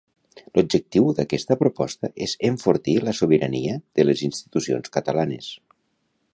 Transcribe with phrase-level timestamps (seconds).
[0.59, 5.55] L'objectiu d'aquesta proposta és enfortir la sobirania de les institucions catalanes.